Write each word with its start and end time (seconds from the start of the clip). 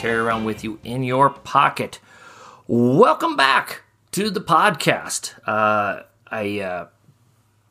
carry 0.00 0.18
around 0.18 0.46
with 0.46 0.64
you 0.64 0.78
in 0.82 1.02
your 1.02 1.28
pocket. 1.28 2.00
Welcome 2.66 3.36
back 3.36 3.82
to 4.12 4.30
the 4.30 4.40
podcast. 4.40 5.34
Uh, 5.46 6.04
I 6.26 6.60
uh, 6.60 6.86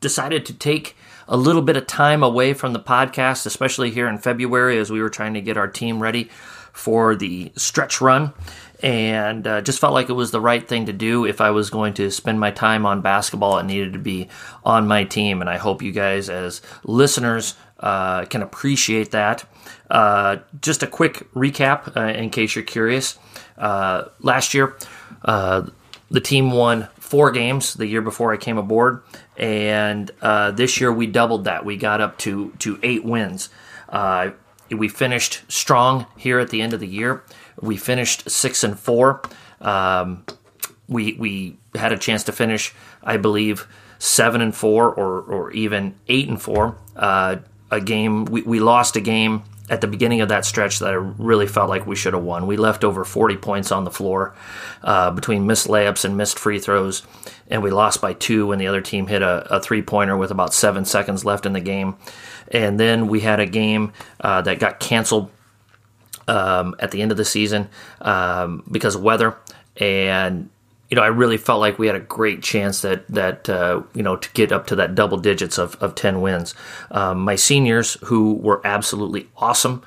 decided 0.00 0.46
to 0.46 0.54
take 0.54 0.96
a 1.26 1.36
little 1.36 1.60
bit 1.60 1.76
of 1.76 1.88
time 1.88 2.22
away 2.22 2.54
from 2.54 2.72
the 2.72 2.78
podcast, 2.78 3.46
especially 3.46 3.90
here 3.90 4.06
in 4.06 4.16
February 4.16 4.78
as 4.78 4.92
we 4.92 5.02
were 5.02 5.10
trying 5.10 5.34
to 5.34 5.40
get 5.40 5.56
our 5.56 5.66
team 5.66 6.00
ready 6.00 6.30
for 6.72 7.16
the 7.16 7.50
stretch 7.56 8.00
run. 8.00 8.32
And 8.80 9.44
uh, 9.48 9.60
just 9.60 9.80
felt 9.80 9.92
like 9.92 10.08
it 10.08 10.12
was 10.12 10.30
the 10.30 10.40
right 10.40 10.66
thing 10.66 10.86
to 10.86 10.92
do. 10.92 11.26
If 11.26 11.40
I 11.40 11.50
was 11.50 11.68
going 11.68 11.94
to 11.94 12.12
spend 12.12 12.38
my 12.38 12.52
time 12.52 12.86
on 12.86 13.02
basketball, 13.02 13.58
it 13.58 13.64
needed 13.64 13.92
to 13.94 13.98
be 13.98 14.28
on 14.64 14.86
my 14.86 15.02
team. 15.02 15.40
And 15.40 15.50
I 15.50 15.56
hope 15.56 15.82
you 15.82 15.90
guys, 15.90 16.30
as 16.30 16.62
listeners, 16.84 17.56
uh, 17.80 18.24
can 18.26 18.40
appreciate 18.40 19.10
that. 19.10 19.44
Uh, 19.90 20.36
just 20.60 20.82
a 20.82 20.86
quick 20.86 21.26
recap 21.34 21.96
uh, 21.96 22.16
in 22.16 22.30
case 22.30 22.54
you're 22.54 22.64
curious. 22.64 23.18
Uh, 23.58 24.04
last 24.20 24.54
year, 24.54 24.76
uh, 25.24 25.66
the 26.10 26.20
team 26.20 26.52
won 26.52 26.88
four 26.98 27.32
games 27.32 27.74
the 27.74 27.86
year 27.86 28.00
before 28.00 28.32
I 28.32 28.36
came 28.36 28.56
aboard, 28.56 29.02
and 29.36 30.10
uh, 30.22 30.52
this 30.52 30.80
year 30.80 30.92
we 30.92 31.06
doubled 31.08 31.44
that. 31.44 31.64
We 31.64 31.76
got 31.76 32.00
up 32.00 32.18
to 32.18 32.52
to 32.60 32.78
eight 32.82 33.04
wins. 33.04 33.48
Uh, 33.88 34.30
we 34.70 34.88
finished 34.88 35.42
strong 35.48 36.06
here 36.16 36.38
at 36.38 36.50
the 36.50 36.62
end 36.62 36.72
of 36.72 36.78
the 36.78 36.86
year. 36.86 37.24
We 37.60 37.76
finished 37.76 38.30
six 38.30 38.62
and 38.62 38.78
four. 38.78 39.22
Um, 39.60 40.24
we 40.88 41.14
we 41.14 41.58
had 41.74 41.92
a 41.92 41.98
chance 41.98 42.22
to 42.24 42.32
finish, 42.32 42.72
I 43.02 43.16
believe, 43.16 43.66
seven 43.98 44.40
and 44.40 44.54
four, 44.54 44.88
or 44.88 45.20
or 45.20 45.50
even 45.50 45.96
eight 46.06 46.28
and 46.28 46.40
four. 46.40 46.76
A 47.72 47.80
game 47.80 48.24
we, 48.24 48.42
we 48.42 48.58
lost 48.58 48.96
a 48.96 49.00
game 49.00 49.44
at 49.70 49.80
the 49.80 49.86
beginning 49.86 50.20
of 50.20 50.28
that 50.28 50.44
stretch 50.44 50.80
that 50.80 50.90
I 50.90 50.94
really 50.94 51.46
felt 51.46 51.70
like 51.70 51.86
we 51.86 51.94
should 51.94 52.12
have 52.12 52.24
won. 52.24 52.48
We 52.48 52.56
left 52.56 52.82
over 52.82 53.04
40 53.04 53.36
points 53.36 53.70
on 53.70 53.84
the 53.84 53.90
floor 53.90 54.34
uh, 54.82 55.12
between 55.12 55.46
missed 55.46 55.68
layups 55.68 56.04
and 56.04 56.16
missed 56.16 56.40
free 56.40 56.58
throws, 56.58 57.04
and 57.48 57.62
we 57.62 57.70
lost 57.70 58.00
by 58.00 58.12
two 58.12 58.48
when 58.48 58.58
the 58.58 58.66
other 58.66 58.80
team 58.80 59.06
hit 59.06 59.22
a, 59.22 59.46
a 59.48 59.60
three 59.60 59.80
pointer 59.80 60.16
with 60.16 60.32
about 60.32 60.52
seven 60.52 60.84
seconds 60.84 61.24
left 61.24 61.46
in 61.46 61.52
the 61.52 61.60
game. 61.60 61.96
And 62.48 62.80
then 62.80 63.06
we 63.06 63.20
had 63.20 63.38
a 63.38 63.46
game 63.46 63.92
uh, 64.20 64.42
that 64.42 64.58
got 64.58 64.80
canceled 64.80 65.30
um, 66.26 66.74
at 66.80 66.90
the 66.90 67.00
end 67.00 67.12
of 67.12 67.16
the 67.16 67.24
season 67.24 67.68
um, 68.00 68.64
because 68.70 68.96
of 68.96 69.02
weather. 69.02 69.36
And 69.76 70.50
you 70.90 70.96
know, 70.96 71.02
I 71.02 71.06
really 71.06 71.36
felt 71.36 71.60
like 71.60 71.78
we 71.78 71.86
had 71.86 71.94
a 71.94 72.00
great 72.00 72.42
chance 72.42 72.82
that 72.82 73.06
that 73.08 73.48
uh, 73.48 73.82
you 73.94 74.02
know 74.02 74.16
to 74.16 74.30
get 74.32 74.50
up 74.50 74.66
to 74.68 74.76
that 74.76 74.94
double 74.94 75.18
digits 75.18 75.56
of, 75.56 75.76
of 75.76 75.94
ten 75.94 76.20
wins. 76.20 76.54
Um, 76.90 77.20
my 77.20 77.36
seniors, 77.36 77.94
who 78.04 78.34
were 78.34 78.60
absolutely 78.66 79.28
awesome, 79.36 79.82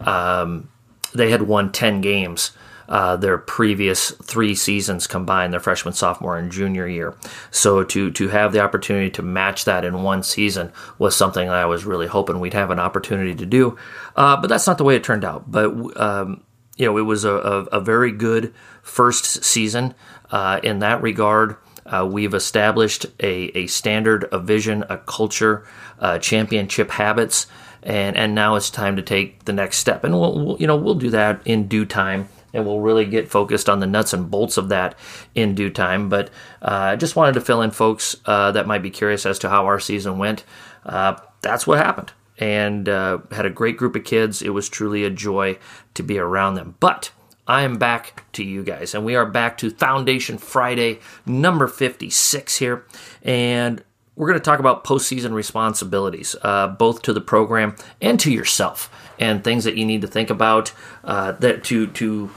um, 0.00 0.70
they 1.14 1.30
had 1.30 1.42
won 1.42 1.70
ten 1.72 2.00
games. 2.00 2.52
Uh, 2.88 3.16
their 3.16 3.36
previous 3.36 4.12
three 4.12 4.54
seasons 4.54 5.08
combined, 5.08 5.52
their 5.52 5.58
freshman, 5.58 5.92
sophomore, 5.92 6.38
and 6.38 6.52
junior 6.52 6.86
year. 6.86 7.16
So 7.50 7.82
to 7.82 8.12
to 8.12 8.28
have 8.28 8.52
the 8.52 8.60
opportunity 8.60 9.10
to 9.10 9.22
match 9.22 9.64
that 9.64 9.84
in 9.84 10.04
one 10.04 10.22
season 10.22 10.72
was 10.96 11.16
something 11.16 11.48
I 11.48 11.66
was 11.66 11.84
really 11.84 12.06
hoping 12.06 12.38
we'd 12.38 12.54
have 12.54 12.70
an 12.70 12.78
opportunity 12.78 13.34
to 13.34 13.44
do. 13.44 13.76
Uh, 14.14 14.40
but 14.40 14.46
that's 14.46 14.68
not 14.68 14.78
the 14.78 14.84
way 14.84 14.94
it 14.94 15.02
turned 15.02 15.24
out. 15.24 15.50
But 15.50 16.00
um, 16.00 16.44
you 16.76 16.86
know, 16.86 16.96
it 16.98 17.02
was 17.02 17.24
a, 17.24 17.32
a, 17.32 17.62
a 17.64 17.80
very 17.80 18.12
good 18.12 18.54
first 18.82 19.42
season. 19.42 19.94
Uh, 20.30 20.60
in 20.62 20.80
that 20.80 21.02
regard, 21.02 21.56
uh, 21.86 22.06
we've 22.10 22.34
established 22.34 23.06
a, 23.20 23.56
a 23.56 23.66
standard, 23.66 24.28
a 24.32 24.38
vision, 24.38 24.84
a 24.88 24.98
culture, 24.98 25.66
uh, 26.00 26.18
championship 26.18 26.90
habits, 26.90 27.46
and 27.82 28.16
and 28.16 28.34
now 28.34 28.56
it's 28.56 28.70
time 28.70 28.96
to 28.96 29.02
take 29.02 29.44
the 29.44 29.52
next 29.52 29.78
step. 29.78 30.02
And 30.02 30.18
we'll, 30.18 30.44
we'll, 30.44 30.56
you 30.58 30.66
know 30.66 30.76
we'll 30.76 30.94
do 30.94 31.10
that 31.10 31.40
in 31.44 31.68
due 31.68 31.84
time, 31.84 32.28
and 32.52 32.66
we'll 32.66 32.80
really 32.80 33.04
get 33.04 33.30
focused 33.30 33.68
on 33.68 33.78
the 33.78 33.86
nuts 33.86 34.12
and 34.12 34.30
bolts 34.30 34.56
of 34.56 34.68
that 34.70 34.96
in 35.34 35.54
due 35.54 35.70
time. 35.70 36.08
But 36.08 36.28
uh, 36.60 36.92
I 36.92 36.96
just 36.96 37.14
wanted 37.14 37.34
to 37.34 37.40
fill 37.40 37.62
in 37.62 37.70
folks 37.70 38.16
uh, 38.26 38.52
that 38.52 38.66
might 38.66 38.82
be 38.82 38.90
curious 38.90 39.24
as 39.24 39.38
to 39.40 39.48
how 39.48 39.66
our 39.66 39.78
season 39.78 40.18
went. 40.18 40.42
Uh, 40.84 41.16
that's 41.42 41.66
what 41.66 41.78
happened, 41.78 42.12
and 42.38 42.88
had 42.88 43.46
a 43.46 43.50
great 43.50 43.76
group 43.76 43.94
of 43.94 44.02
kids. 44.02 44.42
It 44.42 44.50
was 44.50 44.68
truly 44.68 45.04
a 45.04 45.10
joy 45.10 45.58
to 45.94 46.02
be 46.02 46.18
around 46.18 46.54
them. 46.54 46.74
But 46.80 47.12
I 47.46 47.62
am 47.62 47.76
back 47.78 48.24
to 48.32 48.44
you 48.44 48.64
guys, 48.64 48.94
and 48.94 49.04
we 49.04 49.14
are 49.14 49.24
back 49.24 49.56
to 49.58 49.70
Foundation 49.70 50.36
Friday 50.36 50.98
number 51.24 51.68
56 51.68 52.56
here. 52.56 52.84
And 53.22 53.84
we're 54.16 54.26
going 54.26 54.38
to 54.38 54.44
talk 54.44 54.58
about 54.58 54.82
postseason 54.82 55.32
responsibilities, 55.32 56.34
uh, 56.42 56.68
both 56.68 57.02
to 57.02 57.12
the 57.12 57.20
program 57.20 57.76
and 58.00 58.18
to 58.20 58.32
yourself, 58.32 58.90
and 59.20 59.44
things 59.44 59.62
that 59.64 59.76
you 59.76 59.84
need 59.84 60.00
to 60.00 60.08
think 60.08 60.30
about 60.30 60.72
uh, 61.04 61.32
that 61.32 61.62
to 61.64 61.86
to 61.88 62.30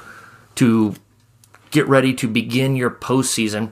to 0.56 0.94
get 1.72 1.88
ready 1.88 2.14
to 2.14 2.28
begin 2.28 2.76
your 2.76 2.91
postseason 2.91 3.72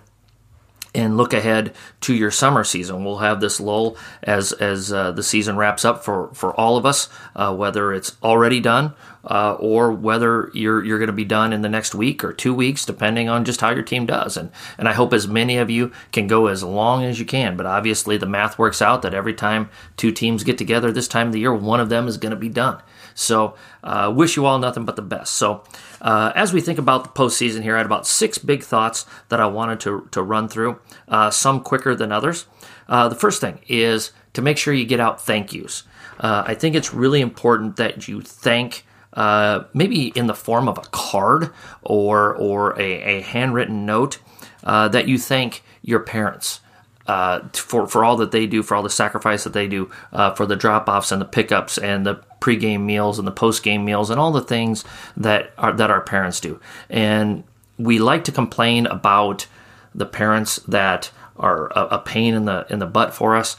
and 0.94 1.18
look 1.18 1.34
ahead 1.34 1.74
to 2.02 2.14
your 2.14 2.32
summer 2.32 2.64
season. 2.64 3.04
We'll 3.04 3.18
have 3.18 3.42
this 3.42 3.60
lull 3.60 3.98
as 4.24 4.52
as 4.54 4.92
uh, 4.92 5.12
the 5.12 5.24
season 5.24 5.58
wraps 5.58 5.86
up 5.86 6.04
for 6.04 6.34
for 6.34 6.54
all 6.60 6.78
of 6.78 6.86
us, 6.86 7.10
uh, 7.36 7.56
whether 7.56 7.94
it's 7.94 8.16
already 8.24 8.60
done 8.60 8.94
uh, 9.28 9.54
or 9.60 9.92
whether 9.92 10.50
you're 10.54 10.84
you're 10.84 10.98
going 10.98 11.08
to 11.08 11.14
be 11.14 11.26
done 11.26 11.54
in 11.54 11.62
the 11.62 11.70
next 11.70 11.94
week 11.94 12.24
or 12.24 12.32
two 12.32 12.54
weeks, 12.54 12.86
depending 12.86 13.28
on 13.30 13.46
just 13.46 13.62
how 13.62 13.70
your 13.70 13.84
team 13.84 14.06
does. 14.06 14.38
And 14.38 14.52
and 14.78 14.88
I 14.88 14.94
hope 14.94 15.14
as 15.14 15.28
many 15.28 15.58
of 15.58 15.70
you 15.70 15.92
can 16.12 16.28
go 16.28 16.48
as 16.48 16.64
long 16.64 17.04
as 17.04 17.20
you 17.20 17.26
can. 17.26 17.58
But 17.58 17.66
obviously, 17.66 18.18
the 18.18 18.26
math 18.26 18.58
works 18.58 18.82
out 18.82 19.02
that 19.02 19.14
every 19.14 19.34
time 19.34 19.70
two 19.98 20.12
teams 20.12 20.44
get 20.44 20.58
together 20.58 20.92
this 20.92 21.08
time 21.08 21.28
of 21.28 21.34
the 21.34 21.40
year, 21.40 21.54
one 21.54 21.80
of 21.80 21.90
them 21.90 22.08
is 22.08 22.18
going 22.18 22.32
to 22.32 22.38
be 22.38 22.50
done. 22.50 22.82
So, 23.18 23.56
uh, 23.84 24.14
wish 24.16 24.36
you 24.36 24.46
all 24.46 24.60
nothing 24.60 24.86
but 24.86 24.96
the 24.96 25.02
best. 25.02 25.34
So, 25.34 25.64
uh, 26.02 26.32
as 26.36 26.54
we 26.54 26.62
think 26.62 26.78
about 26.78 27.04
the 27.04 27.10
postseason 27.10 27.64
here, 27.64 27.74
I 27.74 27.80
had 27.80 27.88
about 27.88 28.06
six 28.06 28.38
big 28.38 28.62
thoughts 28.64 29.08
that 29.30 29.42
I 29.42 29.48
wanted 29.48 29.80
to 29.82 30.08
to 30.12 30.22
run 30.22 30.48
through. 30.48 30.80
Uh, 31.08 31.32
some 31.32 31.62
quicker 31.62 31.96
than 31.96 32.12
others. 32.12 32.46
Uh, 32.88 33.10
the 33.10 33.16
first 33.16 33.42
thing 33.42 33.60
is 33.68 34.12
to 34.34 34.44
make 34.44 34.60
sure 34.60 34.72
you 34.72 34.86
get 34.86 35.00
out 35.00 35.20
thank 35.20 35.52
yous. 35.52 35.82
Uh, 36.20 36.44
I 36.46 36.54
think 36.54 36.76
it's 36.76 36.94
really 36.94 37.22
important 37.22 37.78
that 37.78 38.08
you 38.08 38.22
thank 38.22 38.86
uh, 39.14 39.64
maybe 39.74 40.10
in 40.10 40.28
the 40.28 40.36
form 40.36 40.68
of 40.68 40.78
a 40.78 40.82
card 40.92 41.52
or 41.82 42.36
or 42.36 42.80
a, 42.80 43.18
a 43.18 43.22
handwritten 43.22 43.84
note 43.84 44.20
that 44.64 45.08
you 45.08 45.18
thank 45.18 45.64
your 45.82 46.02
parents. 46.02 46.60
Uh, 47.08 47.48
for 47.54 47.88
for 47.88 48.04
all 48.04 48.18
that 48.18 48.32
they 48.32 48.46
do, 48.46 48.62
for 48.62 48.76
all 48.76 48.84
the 48.84 48.90
sacrifice 48.90 49.46
that 49.46 49.54
they 49.54 49.68
do, 49.68 49.90
uh, 50.12 50.32
for 50.36 50.46
the 50.46 50.58
drop 50.58 50.90
offs 50.90 51.12
and 51.12 51.22
the 51.22 51.26
pickups 51.26 51.78
and 51.78 52.06
the 52.06 52.22
pregame 52.40 52.82
meals 52.82 53.20
and 53.20 53.28
the 53.28 53.32
postgame 53.32 53.84
meals 53.84 54.10
and 54.10 54.20
all 54.20 54.32
the 54.32 54.42
things 54.42 54.84
that 55.16 55.54
that 55.58 55.92
our 55.92 56.02
parents 56.02 56.40
do. 56.40 56.60
And 56.90 57.44
we 57.78 58.00
like 58.00 58.24
to 58.26 58.32
complain 58.32 58.86
about 58.88 59.48
the 59.94 60.06
parents 60.06 60.58
that 60.68 61.12
are 61.38 61.68
a, 61.68 61.96
a 61.96 62.00
pain 62.00 62.34
in 62.34 62.46
the 62.46 62.66
in 62.70 62.80
the 62.80 62.86
butt 62.86 63.14
for 63.14 63.36
us. 63.36 63.58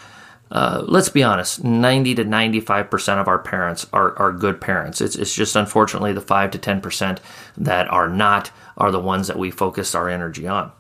Uh, 0.51 0.83
let's 0.87 1.11
be 1.11 1.23
honest, 1.23 1.63
90 1.63 2.15
to 2.15 2.25
95% 2.25 3.21
of 3.21 3.29
our 3.29 3.39
parents 3.39 3.87
are, 3.93 4.19
are 4.19 4.33
good 4.33 4.63
parents. 4.63 5.03
It's, 5.03 5.15
it's 5.15 5.35
just 5.35 5.55
unfortunately 5.57 6.15
the 6.15 6.23
5 6.23 6.53
to 6.53 6.59
10% 6.59 7.19
that 7.59 7.87
are 7.89 8.09
not 8.09 8.51
are 8.79 8.91
the 8.91 8.99
ones 8.99 9.27
that 9.27 9.39
we 9.39 9.51
focus 9.51 9.95
our 9.95 10.09
energy 10.09 10.49
on. 10.49 10.73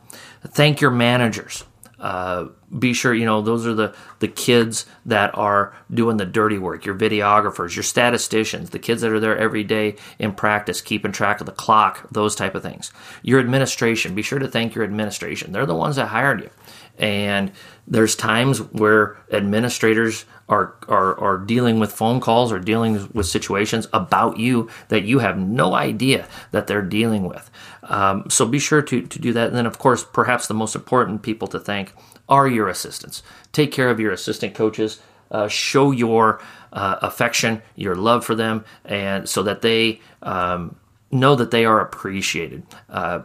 Thank 0.43 0.81
your 0.81 0.91
managers. 0.91 1.65
Uh, 1.99 2.47
be 2.79 2.93
sure, 2.93 3.13
you 3.13 3.25
know, 3.25 3.43
those 3.43 3.67
are 3.67 3.75
the, 3.75 3.95
the 4.21 4.29
kids 4.29 4.87
that 5.05 5.37
are 5.37 5.75
doing 5.93 6.17
the 6.17 6.27
dirty 6.27 6.59
work, 6.59 6.85
your 6.85 6.95
videographers, 6.95 7.75
your 7.75 7.83
statisticians, 7.83 8.71
the 8.71 8.79
kids 8.79 9.01
that 9.01 9.11
are 9.11 9.19
there 9.19 9.37
every 9.37 9.65
day 9.65 9.97
in 10.19 10.33
practice, 10.33 10.81
keeping 10.81 11.11
track 11.11 11.41
of 11.41 11.47
the 11.47 11.53
clock, 11.53 12.07
those 12.11 12.37
type 12.37 12.55
of 12.55 12.63
things. 12.63 12.93
Your 13.23 13.41
administration, 13.41 14.15
be 14.15 14.23
sure 14.23 14.39
to 14.39 14.49
thank 14.49 14.75
your 14.75 14.85
administration. 14.85 15.53
They're 15.53 15.67
the 15.67 15.75
ones 15.75 15.97
that 15.97 16.07
hired 16.07 16.41
you. 16.41 16.51
And 16.99 17.53
there's 17.87 18.15
times 18.15 18.61
where 18.61 19.17
administrators 19.33 20.25
are, 20.49 20.75
are, 20.89 21.19
are 21.21 21.39
dealing 21.39 21.79
with 21.79 21.93
phone 21.93 22.21
calls 22.21 22.51
or 22.53 22.59
dealing 22.59 23.09
with 23.13 23.27
situations 23.27 23.87
about 23.93 24.39
you 24.39 24.69
that 24.89 25.05
you 25.05 25.19
have 25.19 25.39
no 25.39 25.75
idea 25.75 26.27
that 26.53 26.67
they're 26.67 26.83
dealing 26.83 27.25
with. 27.25 27.51
Um, 27.83 28.25
so 28.31 28.47
be 28.47 28.59
sure 28.59 28.83
to, 28.83 29.03
to 29.03 29.19
do 29.19 29.33
that. 29.33 29.49
And 29.49 29.57
then, 29.57 29.67
of 29.67 29.79
course, 29.79 30.05
perhaps 30.05 30.47
the 30.47 30.55
most 30.55 30.75
important 30.75 31.23
people 31.23 31.49
to 31.49 31.61
thank 31.61 31.93
are 32.29 32.49
your 32.49 32.69
assistants. 32.69 33.23
Take 33.53 33.73
care 33.73 33.91
of 33.91 34.01
your 34.01 34.13
assistant 34.13 34.55
coaches. 34.55 35.01
Uh, 35.31 35.49
show 35.49 35.91
your 35.91 36.41
uh, 36.73 36.97
affection, 37.03 37.61
your 37.77 37.95
love 37.95 38.25
for 38.25 38.35
them, 38.35 38.65
and 38.87 39.29
so 39.29 39.43
that 39.43 39.61
they 39.61 40.01
um, 40.23 40.75
know 41.11 41.35
that 41.35 41.51
they 41.51 41.67
are 41.67 41.81
appreciated. 41.81 42.63
Uh, 42.89 43.21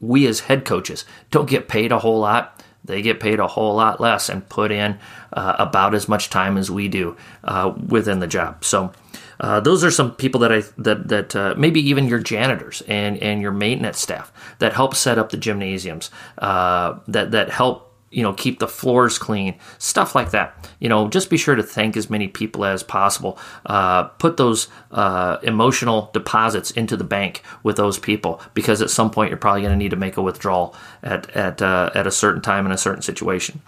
we 0.00 0.26
as 0.26 0.40
head 0.40 0.64
coaches 0.64 1.04
don't 1.30 1.48
get 1.48 1.68
paid 1.68 1.92
a 1.92 1.98
whole 2.00 2.18
lot 2.18 2.60
they 2.84 3.02
get 3.02 3.20
paid 3.20 3.40
a 3.40 3.46
whole 3.46 3.74
lot 3.76 4.00
less 4.00 4.28
and 4.28 4.48
put 4.48 4.70
in 4.70 4.98
uh, 5.32 5.56
about 5.58 5.94
as 5.94 6.08
much 6.08 6.30
time 6.30 6.56
as 6.56 6.70
we 6.70 6.88
do 6.88 7.16
uh, 7.44 7.72
within 7.88 8.20
the 8.20 8.26
job. 8.26 8.64
So. 8.64 8.92
Uh, 9.40 9.58
those 9.58 9.82
are 9.82 9.90
some 9.90 10.14
people 10.14 10.40
that 10.40 10.52
I 10.52 10.62
that 10.78 11.08
that 11.08 11.34
uh, 11.34 11.54
maybe 11.58 11.80
even 11.80 12.06
your 12.06 12.20
janitors 12.20 12.84
and 12.86 13.18
and 13.18 13.42
your 13.42 13.50
maintenance 13.50 13.98
staff 13.98 14.32
that 14.60 14.74
help 14.74 14.94
set 14.94 15.18
up 15.18 15.30
the 15.30 15.36
gymnasiums 15.36 16.08
uh, 16.38 17.00
that 17.08 17.32
that 17.32 17.50
help 17.50 17.83
you 18.14 18.22
know, 18.22 18.32
keep 18.32 18.60
the 18.60 18.68
floors 18.68 19.18
clean, 19.18 19.58
stuff 19.78 20.14
like 20.14 20.30
that. 20.30 20.68
You 20.78 20.88
know, 20.88 21.08
just 21.08 21.30
be 21.30 21.36
sure 21.36 21.54
to 21.54 21.62
thank 21.62 21.96
as 21.96 22.08
many 22.08 22.28
people 22.28 22.64
as 22.64 22.82
possible. 22.82 23.38
Uh, 23.66 24.04
put 24.04 24.36
those 24.36 24.68
uh, 24.92 25.38
emotional 25.42 26.10
deposits 26.12 26.70
into 26.70 26.96
the 26.96 27.04
bank 27.04 27.42
with 27.62 27.76
those 27.76 27.98
people 27.98 28.40
because 28.54 28.80
at 28.80 28.90
some 28.90 29.10
point 29.10 29.30
you're 29.30 29.38
probably 29.38 29.62
going 29.62 29.72
to 29.72 29.76
need 29.76 29.90
to 29.90 29.96
make 29.96 30.16
a 30.16 30.22
withdrawal 30.22 30.74
at 31.02 31.28
at 31.30 31.60
uh, 31.60 31.90
at 31.94 32.06
a 32.06 32.10
certain 32.10 32.40
time 32.40 32.66
in 32.66 32.72
a 32.72 32.78
certain 32.78 33.02
situation. 33.02 33.60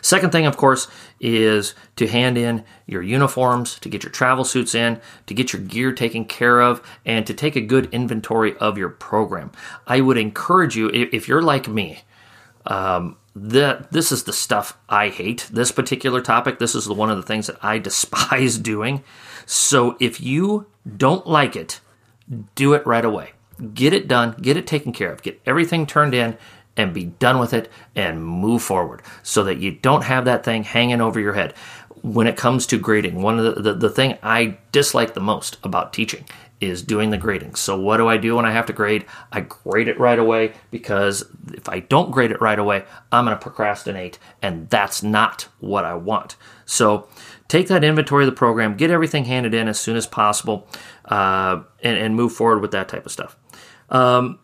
Second 0.00 0.32
thing, 0.32 0.46
of 0.46 0.56
course, 0.56 0.88
is 1.20 1.74
to 1.96 2.06
hand 2.06 2.38
in 2.38 2.64
your 2.86 3.02
uniforms, 3.02 3.78
to 3.80 3.90
get 3.90 4.02
your 4.02 4.12
travel 4.12 4.44
suits 4.44 4.74
in, 4.74 5.00
to 5.26 5.34
get 5.34 5.52
your 5.52 5.60
gear 5.60 5.92
taken 5.92 6.24
care 6.24 6.62
of, 6.62 6.80
and 7.04 7.26
to 7.26 7.34
take 7.34 7.56
a 7.56 7.60
good 7.60 7.92
inventory 7.92 8.56
of 8.56 8.78
your 8.78 8.88
program. 8.88 9.52
I 9.86 10.00
would 10.00 10.16
encourage 10.16 10.76
you, 10.76 10.88
if 10.88 11.28
you're 11.28 11.42
like 11.42 11.68
me, 11.68 12.00
um, 12.66 13.16
that 13.38 13.92
this 13.92 14.10
is 14.10 14.24
the 14.24 14.32
stuff 14.32 14.78
I 14.88 15.08
hate. 15.10 15.46
This 15.52 15.70
particular 15.70 16.22
topic, 16.22 16.58
this 16.58 16.74
is 16.74 16.86
the 16.86 16.94
one 16.94 17.10
of 17.10 17.18
the 17.18 17.22
things 17.22 17.46
that 17.46 17.62
I 17.62 17.78
despise 17.90 18.56
doing. 18.56 19.04
So 19.44 19.96
if 20.00 20.20
you 20.20 20.66
don't 20.96 21.26
like 21.26 21.54
it, 21.54 21.80
do 22.54 22.72
it 22.72 22.86
right 22.86 23.04
away. 23.04 23.32
Get 23.74 23.92
it 23.92 24.08
done, 24.08 24.36
get 24.40 24.56
it 24.56 24.66
taken 24.66 24.92
care 24.92 25.12
of, 25.12 25.22
get 25.22 25.40
everything 25.46 25.86
turned 25.86 26.14
in, 26.14 26.36
and 26.78 26.92
be 26.92 27.04
done 27.04 27.38
with 27.38 27.52
it 27.52 27.70
and 27.94 28.24
move 28.24 28.62
forward 28.62 29.02
so 29.22 29.44
that 29.44 29.58
you 29.58 29.72
don't 29.72 30.04
have 30.04 30.24
that 30.26 30.44
thing 30.44 30.62
hanging 30.62 31.00
over 31.00 31.20
your 31.20 31.32
head. 31.32 31.54
When 32.02 32.26
it 32.26 32.36
comes 32.36 32.66
to 32.66 32.78
grading, 32.78 33.20
one 33.20 33.38
of 33.38 33.54
the, 33.56 33.62
the, 33.62 33.74
the 33.74 33.90
thing 33.90 34.18
I 34.22 34.58
dislike 34.72 35.14
the 35.14 35.20
most 35.20 35.56
about 35.62 35.92
teaching 35.92 36.26
is 36.60 36.82
doing 36.82 37.10
the 37.10 37.18
grading. 37.18 37.54
So 37.54 37.78
what 37.78 37.98
do 37.98 38.08
I 38.08 38.16
do 38.16 38.36
when 38.36 38.46
I 38.46 38.52
have 38.52 38.66
to 38.66 38.72
grade? 38.72 39.04
I 39.30 39.40
grade 39.40 39.88
it 39.88 39.98
right 40.00 40.18
away 40.18 40.54
because 40.70 41.24
if 41.52 41.68
I 41.68 41.80
don't 41.80 42.10
grade 42.10 42.30
it 42.30 42.40
right 42.40 42.58
away, 42.58 42.84
I'm 43.12 43.26
going 43.26 43.36
to 43.36 43.42
procrastinate 43.42 44.18
and 44.40 44.68
that's 44.70 45.02
not 45.02 45.48
what 45.60 45.84
I 45.84 45.94
want. 45.94 46.36
So 46.64 47.08
take 47.48 47.68
that 47.68 47.84
inventory 47.84 48.24
of 48.24 48.30
the 48.30 48.36
program, 48.36 48.76
get 48.76 48.90
everything 48.90 49.26
handed 49.26 49.52
in 49.52 49.68
as 49.68 49.78
soon 49.78 49.96
as 49.96 50.06
possible, 50.06 50.66
uh, 51.04 51.62
and, 51.82 51.98
and, 51.98 52.16
move 52.16 52.32
forward 52.32 52.60
with 52.60 52.72
that 52.72 52.88
type 52.88 53.06
of 53.06 53.12
stuff. 53.12 53.36
Um, 53.90 54.40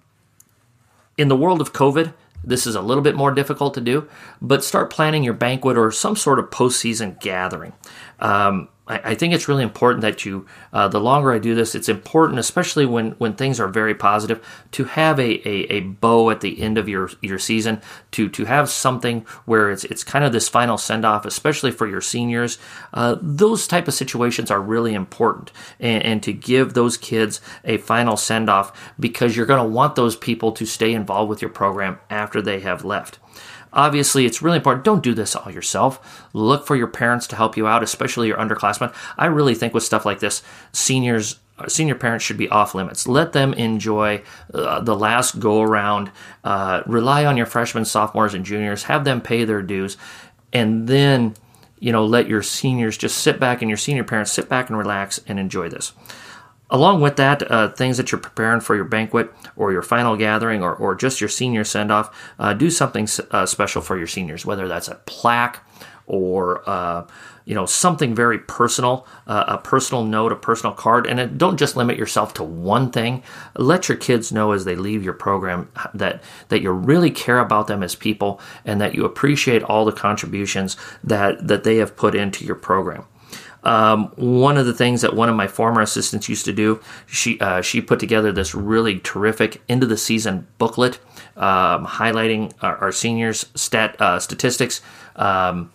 in 1.17 1.29
the 1.29 1.37
world 1.37 1.61
of 1.61 1.73
COVID, 1.73 2.13
this 2.45 2.67
is 2.67 2.75
a 2.75 2.81
little 2.81 3.03
bit 3.03 3.17
more 3.17 3.33
difficult 3.33 3.75
to 3.75 3.81
do, 3.81 4.09
but 4.41 4.63
start 4.63 4.91
planning 4.91 5.25
your 5.25 5.35
banquet 5.35 5.77
or 5.77 5.91
some 5.91 6.17
sort 6.17 6.39
of 6.39 6.51
postseason 6.51 7.21
gathering. 7.21 7.73
Um, 8.21 8.69
I, 8.89 9.15
think 9.15 9.33
it's 9.33 9.47
really 9.47 9.63
important 9.63 10.03
that 10.03 10.25
you, 10.25 10.45
uh, 10.73 10.89
the 10.89 11.01
longer 11.01 11.33
I 11.33 11.39
do 11.39 11.55
this, 11.55 11.77
it's 11.77 11.89
important, 11.89 12.41
especially 12.41 12.85
when, 12.85 13.13
when 13.13 13.35
things 13.35 13.61
are 13.61 13.69
very 13.69 13.95
positive, 13.95 14.45
to 14.73 14.85
have 14.85 15.21
a, 15.21 15.49
a, 15.49 15.73
a, 15.73 15.81
bow 15.81 16.31
at 16.31 16.41
the 16.41 16.61
end 16.61 16.79
of 16.79 16.89
your, 16.89 17.09
your 17.21 17.39
season, 17.39 17.81
to, 18.11 18.29
to 18.31 18.45
have 18.45 18.69
something 18.69 19.25
where 19.45 19.71
it's, 19.71 19.85
it's 19.85 20.03
kind 20.03 20.25
of 20.25 20.33
this 20.33 20.49
final 20.49 20.77
send 20.77 21.05
off, 21.05 21.25
especially 21.25 21.71
for 21.71 21.87
your 21.87 22.01
seniors. 22.01 22.59
Uh, 22.93 23.17
those 23.23 23.69
type 23.69 23.87
of 23.87 23.95
situations 23.95 24.51
are 24.51 24.61
really 24.61 24.95
important. 24.95 25.53
And, 25.79 26.03
and 26.05 26.23
to 26.25 26.33
give 26.33 26.75
those 26.75 26.97
kids 26.97 27.41
a 27.65 27.77
final 27.79 28.17
send 28.17 28.51
off 28.51 28.93
because 28.99 29.37
you're 29.37 29.47
going 29.47 29.63
to 29.63 29.75
want 29.75 29.95
those 29.95 30.17
people 30.17 30.51
to 30.53 30.67
stay 30.67 30.93
involved 30.93 31.31
with 31.31 31.41
your 31.41 31.51
program 31.51 32.01
after 32.11 32.43
they 32.43 32.59
have 32.61 32.85
left. 32.85 33.21
Obviously, 33.73 34.27
it's 34.27 34.43
really 34.43 34.57
important. 34.57 34.85
Don't 34.85 35.03
do 35.03 35.15
this 35.15 35.35
all 35.35 35.51
yourself. 35.51 36.29
Look 36.33 36.67
for 36.67 36.77
your 36.77 36.87
parents 36.87 37.27
to 37.29 37.37
help 37.37 37.57
you 37.57 37.67
out, 37.67 37.83
especially 37.83 38.29
your 38.29 38.37
underclassmen. 38.37 38.95
I 39.17 39.27
really 39.27 39.55
think 39.55 39.75
with 39.75 39.83
stuff 39.83 40.05
like 40.05 40.21
this, 40.21 40.43
seniors 40.73 41.39
senior 41.69 41.95
parents 41.95 42.25
should 42.25 42.37
be 42.39 42.49
off 42.49 42.75
limits. 42.75 43.07
Let 43.07 43.33
them 43.33 43.55
enjoy 43.55 44.23
uh, 44.53 44.81
the 44.81 44.97
last 44.97 45.39
go 45.39 45.61
around. 45.61 46.11
Uh, 46.43 46.83
rely 46.87 47.25
on 47.25 47.37
your 47.37 47.47
freshmen, 47.47 47.85
sophomores, 47.85 48.35
and 48.35 48.45
juniors. 48.45 48.85
Have 48.85 49.05
them 49.05 49.21
pay 49.21 49.45
their 49.45 49.63
dues, 49.63 49.97
and 50.53 50.89
then 50.89 51.35
you 51.79 51.93
know 51.93 52.05
let 52.05 52.29
your 52.29 52.43
seniors 52.43 52.97
just 52.97 53.19
sit 53.19 53.39
back 53.39 53.63
and 53.63 53.71
your 53.71 53.79
senior 53.79 54.05
parents 54.05 54.33
sit 54.33 54.49
back 54.49 54.69
and 54.69 54.79
relax 54.79 55.21
and 55.27 55.39
enjoy 55.39 55.69
this. 55.69 55.93
Along 56.71 57.03
with 57.03 57.17
that, 57.17 57.51
uh, 57.51 57.71
things 57.73 57.99
that 57.99 58.11
you're 58.11 58.21
preparing 58.21 58.61
for 58.61 58.75
your 58.75 58.87
banquet 58.87 59.31
or 59.57 59.73
your 59.73 59.83
final 59.83 60.17
gathering 60.17 60.63
or, 60.63 60.75
or 60.75 60.95
just 60.95 61.21
your 61.21 61.29
senior 61.29 61.65
send 61.65 61.93
off, 61.93 62.33
uh, 62.39 62.55
do 62.55 62.71
something 62.71 63.07
uh, 63.31 63.45
special 63.45 63.83
for 63.83 63.99
your 63.99 64.07
seniors, 64.07 64.47
whether 64.47 64.67
that's 64.69 64.89
a 64.89 64.95
plaque 65.05 65.63
or 66.07 66.69
uh, 66.69 67.07
you 67.45 67.55
know 67.55 67.67
something 67.67 68.15
very 68.15 68.39
personal, 68.39 69.07
uh, 69.27 69.45
a 69.49 69.59
personal 69.59 70.05
note, 70.05 70.33
a 70.33 70.37
personal 70.37 70.75
card, 70.75 71.07
and 71.07 71.19
it, 71.19 71.39
don't 71.39 71.57
just 71.57 71.77
limit 71.77 71.97
yourself 71.97 72.35
to 72.35 72.45
one 72.45 72.91
thing. 72.91 73.23
Let 73.57 73.89
your 73.89 73.99
kids 73.99 74.33
know 74.33 74.53
as 74.53 74.65
they 74.65 74.77
leave 74.77 75.03
your 75.03 75.15
program 75.15 75.71
that 75.95 76.23
that 76.49 76.63
you 76.63 76.71
really 76.71 77.11
care 77.11 77.39
about 77.39 77.67
them 77.67 77.83
as 77.83 77.95
people 77.95 78.41
and 78.65 78.81
that 78.81 78.95
you 78.95 79.05
appreciate 79.05 79.63
all 79.63 79.85
the 79.85 79.93
contributions 79.93 80.77
that 81.03 81.47
that 81.49 81.65
they 81.65 81.77
have 81.77 81.97
put 81.97 82.15
into 82.15 82.45
your 82.45 82.57
program. 82.57 83.05
Um, 83.65 84.13
one 84.17 84.59
of 84.59 84.67
the 84.67 84.73
things 84.73 85.03
that 85.03 85.15
one 85.15 85.29
of 85.29 85.37
my 85.37 85.47
former 85.47 85.81
assistants 85.81 86.29
used 86.29 86.45
to 86.47 86.53
do, 86.53 86.81
she 87.07 87.39
uh, 87.41 87.61
she 87.61 87.81
put 87.81 88.01
together 88.01 88.33
this 88.33 88.55
really 88.55 88.99
terrific 88.99 89.63
end 89.69 89.83
of 89.83 89.89
the 89.89 89.97
season 89.97 90.47
booklet 90.59 90.99
um, 91.37 91.87
highlighting 91.87 92.53
our, 92.61 92.77
our, 92.79 92.93
seniors 92.93 93.47
stat 93.55 94.01
uh, 94.01 94.19
statistics. 94.19 94.83
Um, 95.17 95.71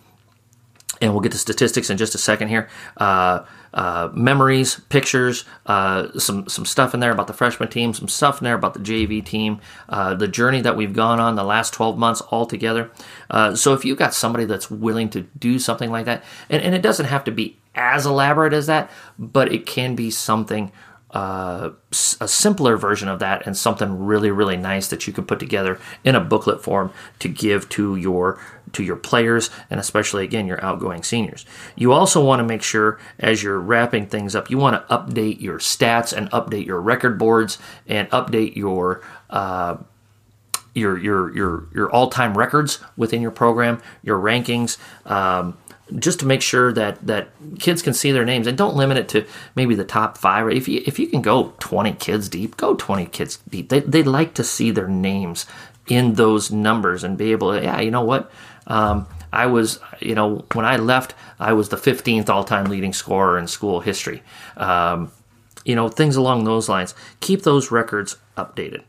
and 1.00 1.12
we'll 1.12 1.20
get 1.20 1.32
to 1.32 1.38
statistics 1.38 1.90
in 1.90 1.96
just 1.96 2.14
a 2.14 2.18
second 2.18 2.48
here. 2.48 2.68
Uh, 2.96 3.44
uh, 3.74 4.08
memories, 4.14 4.80
pictures, 4.88 5.44
uh, 5.66 6.18
some 6.18 6.48
some 6.48 6.64
stuff 6.64 6.94
in 6.94 7.00
there 7.00 7.12
about 7.12 7.26
the 7.26 7.32
freshman 7.32 7.68
team, 7.68 7.92
some 7.92 8.08
stuff 8.08 8.40
in 8.40 8.44
there 8.44 8.54
about 8.54 8.74
the 8.74 8.80
JV 8.80 9.24
team, 9.24 9.60
uh, 9.88 10.14
the 10.14 10.26
journey 10.26 10.60
that 10.60 10.76
we've 10.76 10.94
gone 10.94 11.20
on 11.20 11.36
the 11.36 11.44
last 11.44 11.74
12 11.74 11.98
months 11.98 12.20
all 12.22 12.46
together. 12.46 12.90
Uh, 13.30 13.54
so 13.54 13.74
if 13.74 13.84
you've 13.84 13.98
got 13.98 14.14
somebody 14.14 14.44
that's 14.44 14.70
willing 14.70 15.10
to 15.10 15.22
do 15.38 15.58
something 15.58 15.90
like 15.90 16.06
that, 16.06 16.24
and, 16.48 16.62
and 16.62 16.74
it 16.74 16.82
doesn't 16.82 17.06
have 17.06 17.24
to 17.24 17.30
be 17.30 17.58
as 17.74 18.06
elaborate 18.06 18.52
as 18.52 18.66
that, 18.66 18.90
but 19.18 19.52
it 19.52 19.66
can 19.66 19.94
be 19.94 20.10
something 20.10 20.72
uh, 21.10 21.70
a 22.20 22.28
simpler 22.28 22.76
version 22.76 23.08
of 23.08 23.18
that 23.18 23.46
and 23.46 23.56
something 23.56 24.04
really 24.04 24.30
really 24.30 24.58
nice 24.58 24.88
that 24.88 25.06
you 25.06 25.12
can 25.12 25.24
put 25.24 25.38
together 25.40 25.80
in 26.04 26.14
a 26.14 26.20
booklet 26.20 26.62
form 26.62 26.92
to 27.18 27.28
give 27.28 27.66
to 27.70 27.96
your 27.96 28.38
to 28.72 28.82
your 28.82 28.96
players 28.96 29.48
and 29.70 29.80
especially 29.80 30.22
again 30.22 30.46
your 30.46 30.62
outgoing 30.62 31.02
seniors. 31.02 31.46
You 31.76 31.92
also 31.92 32.22
want 32.22 32.40
to 32.40 32.44
make 32.44 32.62
sure 32.62 32.98
as 33.18 33.42
you're 33.42 33.58
wrapping 33.58 34.06
things 34.06 34.36
up 34.36 34.50
you 34.50 34.58
want 34.58 34.86
to 34.86 34.94
update 34.94 35.40
your 35.40 35.58
stats 35.58 36.14
and 36.14 36.30
update 36.30 36.66
your 36.66 36.80
record 36.80 37.18
boards 37.18 37.56
and 37.86 38.10
update 38.10 38.54
your 38.54 39.02
uh, 39.30 39.78
your 40.74 40.98
your 40.98 41.34
your 41.34 41.68
your 41.74 41.90
all-time 41.90 42.36
records 42.36 42.80
within 42.98 43.22
your 43.22 43.30
program 43.30 43.80
your 44.02 44.18
rankings 44.18 44.76
um, 45.10 45.56
just 45.96 46.20
to 46.20 46.26
make 46.26 46.42
sure 46.42 46.72
that 46.72 47.04
that 47.06 47.28
kids 47.58 47.82
can 47.82 47.94
see 47.94 48.12
their 48.12 48.24
names 48.24 48.46
and 48.46 48.58
don't 48.58 48.76
limit 48.76 48.96
it 48.96 49.08
to 49.10 49.26
maybe 49.54 49.74
the 49.74 49.84
top 49.84 50.18
five. 50.18 50.50
If 50.50 50.68
you 50.68 50.82
if 50.86 50.98
you 50.98 51.06
can 51.06 51.22
go 51.22 51.54
twenty 51.58 51.92
kids 51.92 52.28
deep, 52.28 52.56
go 52.56 52.74
twenty 52.74 53.06
kids 53.06 53.38
deep. 53.48 53.68
They 53.68 53.80
they 53.80 54.02
like 54.02 54.34
to 54.34 54.44
see 54.44 54.70
their 54.70 54.88
names 54.88 55.46
in 55.86 56.14
those 56.14 56.50
numbers 56.50 57.04
and 57.04 57.16
be 57.16 57.32
able 57.32 57.52
to 57.52 57.62
yeah 57.62 57.80
you 57.80 57.90
know 57.90 58.02
what 58.02 58.30
um, 58.66 59.06
I 59.32 59.46
was 59.46 59.80
you 60.00 60.14
know 60.14 60.44
when 60.52 60.64
I 60.64 60.76
left 60.76 61.14
I 61.38 61.52
was 61.54 61.70
the 61.70 61.76
fifteenth 61.76 62.28
all 62.28 62.44
time 62.44 62.66
leading 62.66 62.92
scorer 62.92 63.38
in 63.38 63.46
school 63.46 63.80
history. 63.80 64.22
Um, 64.56 65.10
you 65.64 65.74
know 65.74 65.88
things 65.88 66.16
along 66.16 66.44
those 66.44 66.68
lines. 66.68 66.94
Keep 67.20 67.42
those 67.42 67.70
records 67.70 68.16
updated. 68.36 68.82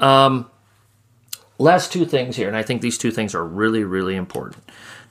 Um, 0.00 0.50
last 1.58 1.92
two 1.92 2.04
things 2.04 2.36
here, 2.36 2.48
and 2.48 2.56
I 2.56 2.62
think 2.62 2.82
these 2.82 2.98
two 2.98 3.10
things 3.10 3.34
are 3.34 3.44
really 3.44 3.84
really 3.84 4.16
important. 4.16 4.62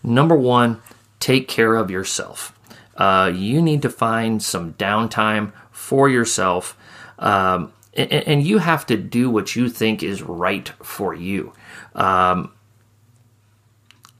Number 0.04 0.36
one 0.36 0.82
take 1.26 1.48
care 1.48 1.74
of 1.74 1.90
yourself. 1.90 2.54
Uh, 2.96 3.32
you 3.34 3.60
need 3.60 3.82
to 3.82 3.90
find 3.90 4.44
some 4.44 4.74
downtime 4.74 5.52
for 5.72 6.08
yourself. 6.08 6.78
Um, 7.18 7.74
and, 7.96 8.12
and, 8.12 8.44
you 8.46 8.60
have 8.60 8.86
to 8.86 8.96
do 8.96 9.32
what 9.32 9.56
you 9.56 9.68
think 9.68 10.04
is 10.04 10.22
right 10.22 10.70
for 10.84 11.16
you. 11.16 11.52
Um, 11.96 12.52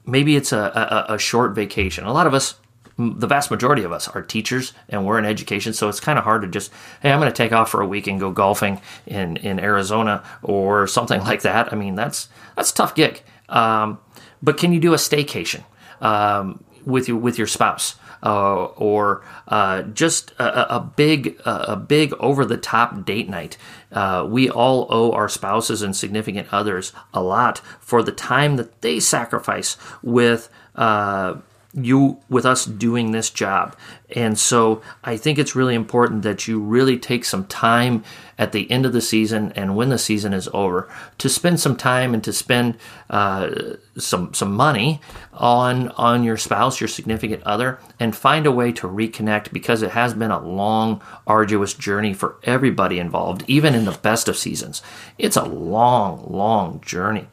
maybe 0.04 0.36
it's 0.36 0.52
a, 0.52 1.06
a, 1.10 1.14
a 1.14 1.20
short 1.20 1.54
vacation. 1.54 2.06
A 2.06 2.12
lot 2.12 2.26
of 2.26 2.34
us, 2.34 2.56
the 2.98 3.28
vast 3.28 3.52
majority 3.52 3.84
of 3.84 3.92
us, 3.92 4.08
are 4.08 4.24
teachers 4.24 4.74
and 4.90 5.06
we're 5.06 5.20
in 5.20 5.26
education, 5.26 5.74
so 5.74 5.90
it's 5.90 6.00
kind 6.00 6.18
of 6.18 6.24
hard 6.24 6.42
to 6.42 6.48
just, 6.48 6.72
hey, 7.04 7.12
I'm 7.12 7.20
going 7.20 7.32
to 7.32 7.38
take 7.38 7.52
off 7.52 7.70
for 7.70 7.82
a 7.82 7.88
week 7.88 8.08
and 8.08 8.20
go 8.20 8.32
golfing 8.32 8.82
in, 9.06 9.38
in 9.38 9.60
Arizona 9.60 10.24
or 10.42 10.88
something 10.88 11.22
like 11.30 11.44
that. 11.44 11.72
I 11.72 11.76
mean, 11.76 11.94
that's 11.94 12.30
that's 12.56 12.72
a 12.72 12.74
tough 12.74 12.96
gig. 12.96 13.22
Um, 13.48 14.00
but 14.42 14.58
can 14.58 14.74
you 14.74 14.80
do 14.80 14.94
a 14.94 14.98
staycation? 14.98 15.64
Um, 16.02 16.64
with 16.86 17.08
your 17.08 17.18
with 17.18 17.38
your 17.38 17.48
spouse. 17.48 17.96
Uh, 18.24 18.66
or 18.78 19.24
uh, 19.50 19.84
just 19.84 20.32
a, 20.40 20.78
a 20.78 20.80
big 20.80 21.40
a 21.46 21.76
big 21.76 22.12
over 22.14 22.44
the 22.44 22.58
top 22.58 23.06
date 23.06 23.30
night. 23.30 23.56
Uh, 23.92 24.26
we 24.28 24.50
all 24.50 24.88
owe 24.90 25.12
our 25.12 25.30
spouses 25.30 25.84
and 25.84 25.96
significant 25.96 26.48
others 26.52 26.92
a 27.14 27.22
lot 27.22 27.60
for 27.80 28.02
the 28.02 28.12
time 28.12 28.56
that 28.56 28.82
they 28.82 29.00
sacrifice 29.00 29.78
with 30.02 30.50
uh, 30.76 31.36
you 31.76 32.20
with 32.30 32.46
us 32.46 32.66
doing 32.66 33.12
this 33.12 33.30
job. 33.30 33.76
And 34.16 34.38
so 34.40 34.82
I 35.04 35.18
think 35.18 35.38
it's 35.38 35.56
really 35.56 35.76
important 35.76 36.22
that 36.22 36.48
you 36.48 36.60
really 36.60 36.98
take 36.98 37.26
some 37.26 37.46
time 37.48 38.04
at 38.38 38.52
the 38.52 38.70
end 38.70 38.86
of 38.86 38.94
the 38.94 39.02
season 39.02 39.52
and 39.56 39.76
when 39.76 39.90
the 39.90 39.98
season 39.98 40.34
is 40.34 40.48
over 40.54 40.90
to 41.18 41.28
spend 41.28 41.60
some 41.60 41.76
time 41.76 42.14
and 42.14 42.24
to 42.24 42.32
spend 42.32 42.78
uh, 43.10 43.50
some 43.98 44.34
some 44.34 44.54
money 44.54 45.02
on 45.34 45.90
on 45.90 46.24
your 46.24 46.38
spouse, 46.38 46.80
your 46.80 46.88
significant 46.88 47.44
other, 47.44 47.80
and 48.00 48.16
find 48.16 48.46
a 48.46 48.52
way 48.52 48.72
to 48.72 48.88
reconnect 48.88 49.52
because 49.52 49.82
it 49.82 49.92
has 49.92 50.14
been 50.14 50.32
a 50.32 50.46
long, 50.46 51.02
arduous 51.28 51.74
journey 51.74 52.14
for 52.14 52.38
everybody 52.44 53.00
involved, 53.00 53.44
even 53.48 53.74
in 53.74 53.86
the 53.86 53.92
best 53.92 54.28
of 54.28 54.38
seasons. 54.38 54.82
It's 55.18 55.38
a 55.38 55.46
long, 55.46 56.26
long 56.30 56.80
journey. 56.82 57.28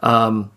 Um, 0.00 0.50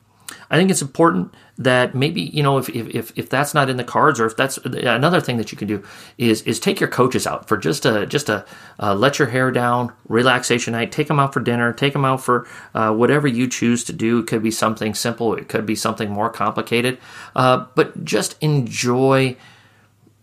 I 0.49 0.57
think 0.57 0.71
it's 0.71 0.81
important 0.81 1.33
that 1.57 1.95
maybe 1.95 2.21
you 2.21 2.43
know 2.43 2.57
if, 2.57 2.69
if 2.69 3.17
if 3.17 3.29
that's 3.29 3.53
not 3.53 3.69
in 3.69 3.77
the 3.77 3.83
cards 3.83 4.19
or 4.19 4.25
if 4.25 4.37
that's 4.37 4.57
another 4.57 5.19
thing 5.19 5.37
that 5.37 5.51
you 5.51 5.57
can 5.57 5.67
do 5.67 5.83
is 6.17 6.41
is 6.43 6.59
take 6.59 6.79
your 6.79 6.89
coaches 6.89 7.25
out 7.25 7.47
for 7.47 7.57
just 7.57 7.85
a 7.85 8.05
just 8.05 8.29
a 8.29 8.45
uh, 8.79 8.93
let 8.93 9.19
your 9.19 9.29
hair 9.29 9.51
down 9.51 9.91
relaxation 10.07 10.73
night 10.73 10.91
take 10.91 11.07
them 11.07 11.19
out 11.19 11.33
for 11.33 11.39
dinner 11.39 11.73
take 11.73 11.93
them 11.93 12.05
out 12.05 12.21
for 12.21 12.47
uh, 12.73 12.93
whatever 12.93 13.27
you 13.27 13.47
choose 13.47 13.83
to 13.85 13.93
do. 13.93 14.19
It 14.19 14.27
could 14.27 14.43
be 14.43 14.51
something 14.51 14.93
simple. 14.93 15.33
It 15.33 15.47
could 15.49 15.65
be 15.65 15.75
something 15.75 16.09
more 16.09 16.29
complicated. 16.29 16.97
Uh, 17.35 17.65
but 17.75 18.03
just 18.03 18.35
enjoy 18.41 19.35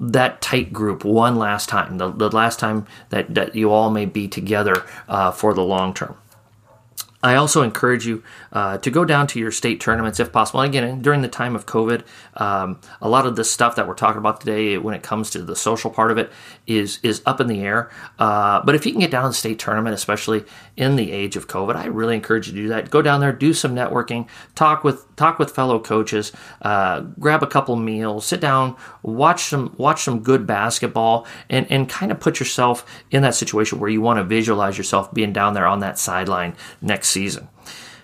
that 0.01 0.41
tight 0.41 0.73
group 0.73 1.05
one 1.05 1.37
last 1.37 1.69
time 1.69 1.99
the, 1.99 2.11
the 2.11 2.29
last 2.31 2.59
time 2.59 2.87
that, 3.11 3.33
that 3.33 3.55
you 3.55 3.71
all 3.71 3.91
may 3.91 4.05
be 4.05 4.27
together 4.27 4.85
uh, 5.09 5.31
for 5.31 5.55
the 5.55 5.63
long 5.63 5.95
term 5.95 6.17
I 7.25 7.37
also 7.37 7.63
encourage 7.63 8.07
you 8.07 8.23
uh, 8.53 8.77
to 8.79 8.91
go 8.91 9.07
down 9.07 9.27
to 9.29 9.39
your 9.39 9.51
state 9.51 9.81
tournaments 9.81 10.21
if 10.21 10.31
possible. 10.31 10.61
And 10.61 10.75
again, 10.75 11.01
during 11.01 11.23
the 11.23 11.29
time 11.29 11.57
of 11.57 11.65
COVID, 11.65 12.03
um, 12.35 12.79
a 13.01 13.09
lot 13.09 13.25
of 13.25 13.35
the 13.35 13.45
stuff 13.45 13.77
that 13.77 13.89
we're 13.89 13.95
talking 13.95 14.19
about 14.19 14.41
today, 14.43 14.77
when 14.77 14.95
it 14.95 15.03
comes 15.03 15.31
to 15.31 15.43
the 15.43 15.57
social 15.57 15.91
part 15.91 16.11
of 16.11 16.19
it, 16.19 16.31
is 16.67 16.99
is 17.03 17.23
up 17.25 17.41
in 17.41 17.47
the 17.47 17.63
air. 17.63 17.91
Uh, 18.19 18.61
but 18.63 18.75
if 18.75 18.85
you 18.85 18.93
can 18.93 19.01
get 19.01 19.11
down 19.11 19.23
to 19.23 19.31
the 19.31 19.35
state 19.35 19.59
tournament, 19.59 19.95
especially 19.95 20.45
in 20.77 20.97
the 20.97 21.13
age 21.13 21.35
of 21.35 21.49
COVID, 21.49 21.77
I 21.77 21.87
really 21.87 22.15
encourage 22.15 22.47
you 22.47 22.53
to 22.53 22.61
do 22.61 22.69
that. 22.69 22.91
Go 22.91 23.01
down 23.01 23.21
there, 23.21 23.33
do 23.33 23.55
some 23.55 23.75
networking, 23.75 24.29
talk 24.55 24.85
with 24.85 25.07
talk 25.17 25.39
with 25.39 25.51
fellow 25.51 25.81
coaches, 25.81 26.31
uh, 26.61 27.01
grab 27.19 27.43
a 27.43 27.47
couple 27.47 27.75
meals, 27.77 28.27
sit 28.27 28.41
down, 28.41 28.77
watch 29.03 29.45
some 29.45 29.75
watch 29.79 30.03
some 30.03 30.21
good 30.21 30.47
basketball, 30.47 31.27
and 31.49 31.67
and 31.71 31.89
kind 31.89 32.13
of 32.13 32.21
put 32.21 32.39
yourself 32.39 32.85
in 33.11 33.23
that 33.23 33.35
situation 33.35 33.81
where 33.81 33.89
you 33.89 34.03
want 34.03 34.19
to 34.19 34.25
visualize 34.25 34.77
yourself 34.77 35.13
being 35.15 35.33
down 35.33 35.55
there 35.55 35.67
on 35.67 35.81
that 35.81 35.99
sideline 35.99 36.55
next 36.83 37.14
season. 37.15 37.49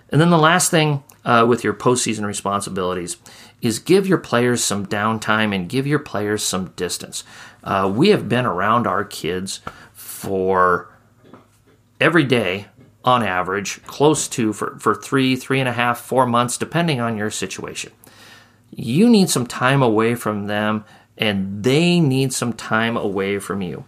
And 0.09 0.21
then 0.21 0.31
the 0.31 0.39
last 0.39 0.71
thing 0.71 1.05
uh, 1.25 1.45
with 1.49 1.63
your 1.63 1.75
postseason 1.75 2.25
responsibilities 2.25 3.17
is 3.61 3.79
give 3.79 4.07
your 4.07 4.19
players 4.19 4.65
some 4.65 4.87
downtime 4.87 5.55
and 5.55 5.69
give 5.69 5.87
your 5.87 5.99
players 5.99 6.43
some 6.43 6.69
distance. 6.77 7.25
Uh, 7.63 7.93
we 7.95 8.09
have 8.09 8.29
been 8.29 8.47
around 8.47 8.87
our 8.87 9.05
kids 9.05 9.61
for 9.93 10.89
every 12.01 12.25
day 12.25 12.67
on 13.05 13.23
average, 13.23 13.83
close 13.85 14.29
to 14.29 14.53
for, 14.53 14.79
for 14.79 14.95
three, 14.95 15.37
three 15.37 15.61
and 15.61 15.69
a 15.69 15.73
half, 15.73 16.01
four 16.01 16.27
months, 16.27 16.57
depending 16.57 17.01
on 17.01 17.17
your 17.17 17.31
situation. 17.31 17.93
You 18.71 19.09
need 19.09 19.29
some 19.29 19.47
time 19.47 19.83
away 19.83 20.15
from 20.15 20.47
them, 20.47 20.85
and 21.19 21.63
they 21.63 22.01
need 22.01 22.33
some 22.33 22.53
time 22.53 22.97
away 22.97 23.39
from 23.39 23.63
you 23.63 23.85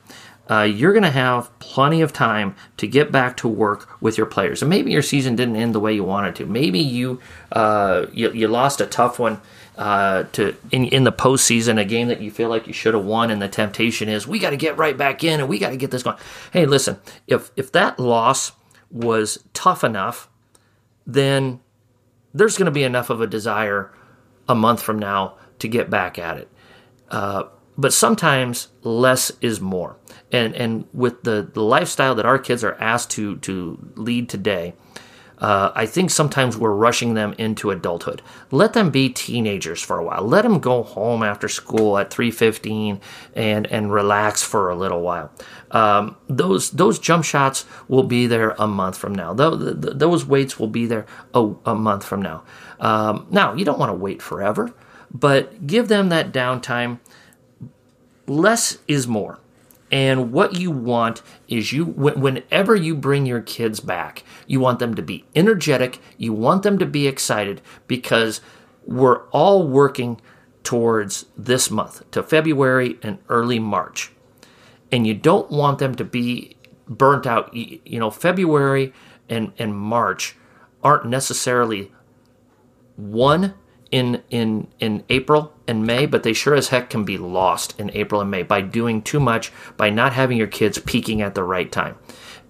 uh, 0.51 0.63
you're 0.63 0.93
going 0.93 1.05
to 1.05 1.11
have 1.11 1.57
plenty 1.61 2.01
of 2.01 2.13
time 2.13 2.55
to 2.77 2.87
get 2.87 3.13
back 3.13 3.37
to 3.39 3.49
work 3.49 3.89
with 4.01 4.19
your 4.19 4.27
players. 4.27 4.61
And 4.61 4.69
maybe 4.69 4.91
your 4.91 5.03
season 5.03 5.37
didn't 5.37 5.57
end 5.57 5.75
the 5.75 5.81
way 5.81 5.95
you 5.95 6.05
wanted 6.05 6.35
to. 6.37 6.47
Maybe 6.47 6.81
you 6.81 7.21
uh, 7.53 8.07
you, 8.13 8.33
you, 8.33 8.49
lost 8.49 8.81
a 8.81 8.87
tough 8.87 9.19
one 9.19 9.41
uh, 9.79 10.25
to 10.33 10.57
in, 10.73 10.87
in 10.87 11.05
the 11.05 11.13
postseason, 11.13 11.81
a 11.81 11.85
game 11.85 12.09
that 12.09 12.21
you 12.21 12.31
feel 12.31 12.49
like 12.49 12.67
you 12.67 12.73
should 12.73 12.95
have 12.95 13.05
won, 13.05 13.31
and 13.31 13.41
the 13.41 13.49
temptation 13.49 14.09
is 14.09 14.27
we 14.27 14.39
got 14.39 14.51
to 14.51 14.57
get 14.57 14.77
right 14.77 14.97
back 14.97 15.23
in 15.23 15.41
and 15.41 15.49
we 15.49 15.59
got 15.59 15.71
to 15.71 15.77
get 15.77 15.91
this 15.91 16.03
going. 16.03 16.17
Hey, 16.53 16.67
listen, 16.67 16.99
if 17.27 17.51
if 17.57 17.71
that 17.73 18.01
loss 18.01 18.53
was 18.91 19.43
tough 19.55 19.85
enough, 19.85 20.29
then 21.07 21.61
there's 22.35 22.59
going 22.59 22.67
to 22.67 22.73
be 22.73 22.85
enough 22.85 23.11
of 23.11 23.21
a 23.21 23.27
desire 23.27 23.93
a 24.49 24.55
month 24.55 24.83
from 24.83 24.99
now 24.99 25.37
to 25.61 25.69
get 25.69 25.89
back 25.89 26.19
at 26.19 26.37
it. 26.37 26.49
But 27.77 27.93
sometimes 27.93 28.69
less 28.83 29.33
is 29.41 29.61
more. 29.61 29.97
And 30.31 30.55
and 30.55 30.87
with 30.93 31.23
the, 31.23 31.49
the 31.53 31.63
lifestyle 31.63 32.15
that 32.15 32.27
our 32.27 32.39
kids 32.39 32.65
are 32.65 32.75
asked 32.75 33.11
to 33.13 33.37
to 33.39 33.93
lead 33.97 34.29
today, 34.29 34.75
uh, 35.43 35.73
I 35.75 35.87
think 35.87 36.11
sometimes 36.11 36.57
we're 36.57 36.71
rushing 36.71 37.15
them 37.15 37.35
into 37.37 37.73
adulthood. 37.73 38.23
Let 38.53 38.75
them 38.75 38.91
be 38.91 39.09
teenagers 39.09 39.83
for 39.83 39.99
a 39.99 40.05
while. 40.05 40.23
Let 40.23 40.43
them 40.43 40.61
go 40.61 40.85
home 40.85 41.25
after 41.25 41.49
school 41.49 41.99
at 41.99 42.11
3:15 42.11 43.01
and 43.35 43.67
and 43.67 43.93
relax 43.93 44.43
for 44.45 44.71
a 44.71 44.77
little 44.77 45.03
while. 45.03 45.33
Um, 45.73 46.15
those 46.29 46.71
those 46.71 47.01
jump 47.01 47.25
shots 47.25 47.67
will 47.89 48.05
be 48.05 48.29
there 48.29 48.55
a 48.57 48.69
month 48.69 48.97
from 48.97 49.15
now. 49.15 49.35
Those, 49.35 49.75
those 49.81 50.25
weights 50.25 50.61
will 50.61 50.69
be 50.69 50.87
there 50.87 51.07
a, 51.35 51.53
a 51.67 51.75
month 51.75 52.05
from 52.05 52.23
now. 52.23 52.45
Um, 52.79 53.27
now 53.31 53.53
you 53.53 53.65
don't 53.65 53.81
want 53.81 53.91
to 53.91 53.97
wait 53.97 54.23
forever, 54.23 54.73
but 55.13 55.67
give 55.67 55.89
them 55.89 56.09
that 56.11 56.33
downtime 56.33 57.01
less 58.27 58.79
is 58.89 59.07
more. 59.07 59.39
And 59.91 60.33
what 60.33 60.57
you 60.57 60.71
want 60.71 61.21
is 61.49 61.73
you, 61.73 61.85
whenever 61.85 62.75
you 62.75 62.95
bring 62.95 63.27
your 63.27 63.43
kids 63.43 63.79
back, 63.81 64.25
you 64.47 64.59
want 64.59 64.79
them 64.79 64.95
to 64.95 65.03
be 65.03 65.27
energetic, 65.35 66.01
you 66.17 66.33
want 66.33 66.63
them 66.63 66.79
to 66.79 66.87
be 66.87 67.07
excited 67.07 67.61
because 67.87 68.41
we're 68.87 69.29
all 69.29 69.69
working 69.69 70.19
towards 70.65 71.27
this 71.37 71.71
month, 71.71 72.11
to 72.13 72.23
February 72.23 72.99
and 73.03 73.19
early 73.29 73.59
March. 73.59 74.13
And 74.91 75.07
you 75.07 75.13
don't 75.13 75.51
want 75.51 75.79
them 75.79 75.95
to 75.97 76.05
be 76.05 76.57
burnt 76.89 77.27
out. 77.27 77.55
You 77.55 78.01
know, 78.01 78.11
February 78.11 78.95
and, 79.29 79.53
and 79.59 79.77
March 79.77 80.37
aren't 80.83 81.07
necessarily 81.07 81.93
one 82.97 83.55
in 83.93 84.23
in 84.31 84.67
in 84.81 85.05
April 85.11 85.53
and 85.69 85.87
May, 85.87 86.07
but 86.07 86.25
they 86.25 86.33
sure 86.33 86.55
as 86.55 86.69
heck 86.69 86.91
can 86.91 87.05
be 87.05 87.19
lost 87.19 87.79
in 87.79 87.91
April 87.95 88.21
and 88.21 88.31
May 88.31 88.43
by 88.43 88.63
doing 88.63 89.03
too 89.03 89.21
much, 89.21 89.53
by 89.77 89.91
not 89.91 90.15
having 90.15 90.39
your 90.39 90.49
kids 90.49 90.79
peaking 90.79 91.23
at 91.23 91.37
the 91.37 91.45
right 91.45 91.71
time. 91.71 91.97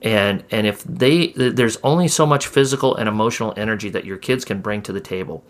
And 0.01 0.45
and 0.51 0.67
if 0.67 0.83
they 0.85 1.29
there's 1.33 1.77
only 1.83 2.09
so 2.09 2.25
much 2.25 2.47
physical 2.47 2.97
and 2.97 3.09
emotional 3.09 3.53
energy 3.57 3.91
that 3.91 4.07
your 4.07 4.17
kids 4.17 4.45
can 4.45 4.61
bring 4.63 4.83
to 4.83 4.93
the 4.93 5.01
table. 5.01 5.45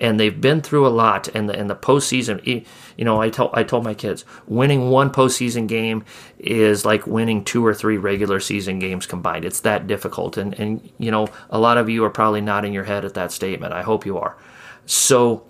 And 0.00 0.18
they've 0.18 0.40
been 0.40 0.62
through 0.62 0.86
a 0.86 0.90
lot, 0.90 1.28
and 1.28 1.48
the 1.48 1.56
and 1.56 1.70
the 1.70 1.76
postseason. 1.76 2.66
You 2.96 3.04
know, 3.04 3.20
I 3.20 3.30
told 3.30 3.50
I 3.52 3.62
told 3.62 3.84
my 3.84 3.94
kids, 3.94 4.24
winning 4.46 4.90
one 4.90 5.10
postseason 5.10 5.68
game 5.68 6.04
is 6.38 6.84
like 6.84 7.06
winning 7.06 7.44
two 7.44 7.64
or 7.64 7.74
three 7.74 7.98
regular 7.98 8.40
season 8.40 8.80
games 8.80 9.06
combined. 9.06 9.44
It's 9.44 9.60
that 9.60 9.86
difficult, 9.86 10.36
and 10.36 10.58
and 10.58 10.90
you 10.98 11.10
know, 11.10 11.28
a 11.50 11.58
lot 11.58 11.78
of 11.78 11.88
you 11.88 12.04
are 12.04 12.10
probably 12.10 12.40
nodding 12.40 12.72
your 12.72 12.84
head 12.84 13.04
at 13.04 13.14
that 13.14 13.30
statement. 13.30 13.74
I 13.74 13.82
hope 13.82 14.04
you 14.06 14.18
are. 14.18 14.36
So 14.86 15.44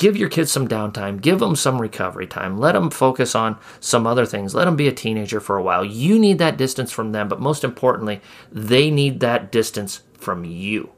give 0.00 0.16
your 0.16 0.30
kids 0.30 0.50
some 0.50 0.66
downtime, 0.66 1.20
give 1.20 1.38
them 1.40 1.54
some 1.54 1.80
recovery 1.80 2.26
time, 2.26 2.58
let 2.58 2.72
them 2.72 2.90
focus 2.90 3.34
on 3.34 3.58
some 3.80 4.06
other 4.06 4.24
things, 4.24 4.54
let 4.54 4.64
them 4.64 4.76
be 4.76 4.88
a 4.88 4.92
teenager 4.92 5.40
for 5.40 5.58
a 5.58 5.62
while. 5.62 5.84
You 5.84 6.18
need 6.18 6.38
that 6.38 6.56
distance 6.56 6.90
from 6.90 7.12
them, 7.12 7.28
but 7.28 7.40
most 7.40 7.64
importantly, 7.64 8.20
they 8.50 8.90
need 8.90 9.20
that 9.20 9.52
distance 9.52 10.00
from 10.14 10.44
you. 10.44 10.90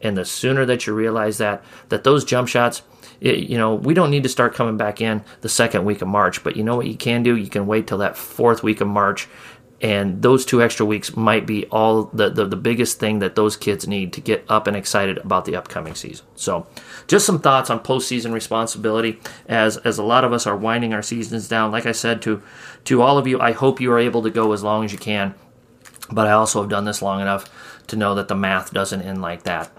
And 0.00 0.16
the 0.16 0.24
sooner 0.24 0.64
that 0.64 0.86
you 0.86 0.94
realize 0.94 1.38
that, 1.38 1.64
that 1.88 2.04
those 2.04 2.24
jump 2.24 2.48
shots, 2.48 2.82
it, 3.20 3.48
you 3.48 3.58
know, 3.58 3.74
we 3.74 3.94
don't 3.94 4.10
need 4.10 4.22
to 4.24 4.28
start 4.28 4.54
coming 4.54 4.76
back 4.76 5.00
in 5.00 5.24
the 5.40 5.48
second 5.48 5.84
week 5.84 6.02
of 6.02 6.08
March, 6.08 6.42
but 6.42 6.56
you 6.56 6.62
know 6.62 6.76
what 6.76 6.86
you 6.86 6.96
can 6.96 7.22
do? 7.22 7.36
You 7.36 7.48
can 7.48 7.66
wait 7.66 7.86
till 7.86 7.98
that 7.98 8.16
fourth 8.16 8.62
week 8.62 8.80
of 8.80 8.88
March 8.88 9.28
and 9.80 10.22
those 10.22 10.44
two 10.44 10.60
extra 10.60 10.84
weeks 10.84 11.16
might 11.16 11.46
be 11.46 11.64
all 11.66 12.04
the, 12.04 12.28
the, 12.28 12.44
the, 12.44 12.56
biggest 12.56 12.98
thing 12.98 13.20
that 13.20 13.36
those 13.36 13.56
kids 13.56 13.86
need 13.86 14.12
to 14.12 14.20
get 14.20 14.44
up 14.48 14.66
and 14.66 14.76
excited 14.76 15.18
about 15.18 15.44
the 15.44 15.54
upcoming 15.54 15.94
season. 15.94 16.26
So, 16.34 16.66
just 17.06 17.24
some 17.24 17.38
thoughts 17.38 17.70
on 17.70 17.80
postseason 17.80 18.32
responsibility 18.32 19.20
as 19.46 19.76
as 19.78 19.98
a 19.98 20.02
lot 20.02 20.24
of 20.24 20.32
us 20.32 20.46
are 20.46 20.56
winding 20.56 20.92
our 20.92 21.02
seasons 21.02 21.46
down. 21.46 21.70
Like 21.70 21.86
I 21.86 21.92
said 21.92 22.20
to 22.22 22.42
to 22.84 23.02
all 23.02 23.18
of 23.18 23.28
you, 23.28 23.40
I 23.40 23.52
hope 23.52 23.80
you 23.80 23.92
are 23.92 23.98
able 23.98 24.22
to 24.22 24.30
go 24.30 24.52
as 24.52 24.64
long 24.64 24.84
as 24.84 24.92
you 24.92 24.98
can, 24.98 25.34
but 26.10 26.26
I 26.26 26.32
also 26.32 26.60
have 26.60 26.70
done 26.70 26.84
this 26.84 27.00
long 27.00 27.20
enough 27.20 27.48
to 27.86 27.96
know 27.96 28.14
that 28.16 28.28
the 28.28 28.34
math 28.34 28.72
doesn't 28.72 29.02
end 29.02 29.22
like 29.22 29.44
that. 29.44 29.70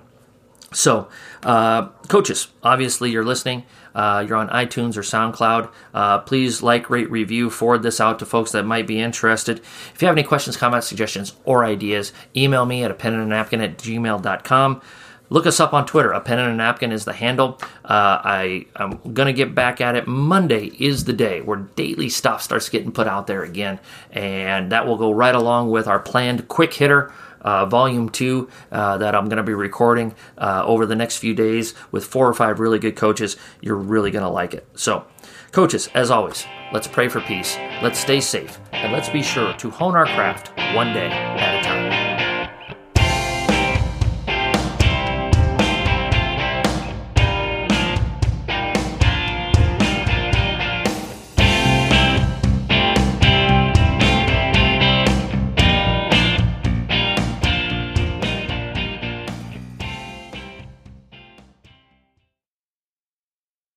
So, 0.71 1.09
uh, 1.43 1.87
coaches, 2.07 2.49
obviously 2.63 3.11
you're 3.11 3.25
listening 3.25 3.65
uh, 3.95 4.25
you're 4.27 4.37
on 4.37 4.49
iTunes 4.49 4.97
or 4.97 5.01
SoundCloud, 5.01 5.69
uh, 5.93 6.19
please 6.19 6.61
like, 6.61 6.89
rate, 6.89 7.09
review, 7.09 7.49
forward 7.49 7.83
this 7.83 7.99
out 7.99 8.19
to 8.19 8.25
folks 8.25 8.51
that 8.51 8.63
might 8.63 8.87
be 8.87 8.99
interested. 8.99 9.59
If 9.59 10.01
you 10.01 10.07
have 10.07 10.17
any 10.17 10.25
questions, 10.25 10.57
comments, 10.57 10.87
suggestions, 10.87 11.35
or 11.45 11.65
ideas, 11.65 12.13
email 12.35 12.65
me 12.65 12.83
at 12.83 12.91
a 12.91 12.93
pen 12.93 13.13
and 13.13 13.23
a 13.23 13.25
napkin 13.25 13.61
at 13.61 13.77
gmail.com. 13.77 14.81
Look 15.31 15.45
us 15.45 15.59
up 15.59 15.73
on 15.73 15.85
Twitter. 15.85 16.11
A 16.11 16.21
pen 16.21 16.39
and 16.39 16.53
a 16.53 16.55
napkin 16.55 16.91
is 16.91 17.05
the 17.05 17.13
handle. 17.13 17.59
Uh, 17.85 18.17
I 18.23 18.65
I'm 18.75 18.99
gonna 19.13 19.31
get 19.31 19.53
back 19.53 19.79
at 19.79 19.95
it. 19.95 20.07
Monday 20.07 20.71
is 20.79 21.03
the 21.03 21.13
day 21.13 21.41
where 21.41 21.57
daily 21.75 22.09
stuff 22.09 22.41
starts 22.41 22.67
getting 22.67 22.91
put 22.91 23.05
out 23.05 23.27
there 23.27 23.43
again, 23.43 23.79
and 24.11 24.71
that 24.71 24.87
will 24.87 24.97
go 24.97 25.11
right 25.11 25.35
along 25.35 25.69
with 25.69 25.87
our 25.87 25.99
planned 25.99 26.47
quick 26.47 26.73
hitter 26.73 27.13
uh, 27.41 27.65
Volume 27.65 28.09
2 28.09 28.49
uh, 28.71 28.97
that 28.97 29.15
I'm 29.15 29.25
going 29.25 29.37
to 29.37 29.43
be 29.43 29.53
recording 29.53 30.13
uh, 30.37 30.63
over 30.65 30.85
the 30.85 30.95
next 30.95 31.17
few 31.17 31.33
days 31.33 31.73
with 31.91 32.05
four 32.05 32.27
or 32.27 32.33
five 32.33 32.59
really 32.59 32.79
good 32.79 32.95
coaches. 32.95 33.37
You're 33.61 33.75
really 33.75 34.11
going 34.11 34.23
to 34.23 34.29
like 34.29 34.53
it. 34.53 34.67
So, 34.75 35.05
coaches, 35.51 35.89
as 35.93 36.11
always, 36.11 36.45
let's 36.73 36.87
pray 36.87 37.07
for 37.07 37.21
peace, 37.21 37.55
let's 37.81 37.99
stay 37.99 38.21
safe, 38.21 38.59
and 38.71 38.91
let's 38.93 39.09
be 39.09 39.23
sure 39.23 39.53
to 39.53 39.69
hone 39.69 39.95
our 39.95 40.05
craft 40.05 40.49
one 40.75 40.93
day 40.93 41.07
at 41.09 41.59
a 41.59 41.63
time. 41.63 41.78